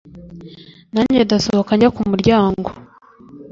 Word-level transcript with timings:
nanjye 0.93 1.21
ndasohoka 1.23 1.71
njya 1.75 1.89
ku 1.95 2.01
muryango 2.11 2.69